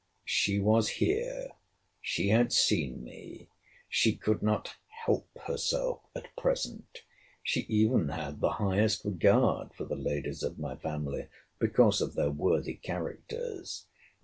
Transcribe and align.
She 0.25 0.57
was 0.59 0.89
here. 0.97 1.49
She 2.01 2.29
had 2.29 2.51
seen 2.51 3.03
me. 3.03 3.49
She 3.87 4.15
could 4.15 4.41
not 4.41 4.77
help 5.05 5.29
herself 5.45 6.01
at 6.15 6.35
present. 6.35 7.03
She 7.43 7.67
even 7.69 8.09
had 8.09 8.41
the 8.41 8.53
highest 8.53 9.05
regard 9.05 9.75
for 9.75 9.85
the 9.85 9.95
ladies 9.95 10.41
of 10.41 10.57
my 10.57 10.75
family, 10.75 11.27
because 11.59 12.01
of 12.01 12.15
their 12.15 12.31
worthy 12.31 12.73
characters. 12.73 13.85